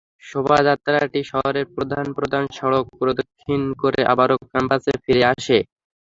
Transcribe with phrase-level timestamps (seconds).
[0.23, 5.57] শোভাযাত্রাটি শহরের প্রধান প্রধান সড়ক প্রদক্ষিণ করে আবারও ক্যাম্পাসে ফিরে আসে।